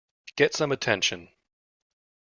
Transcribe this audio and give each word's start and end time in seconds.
Get 0.35 0.55
some 0.55 0.71
attention. 0.71 1.29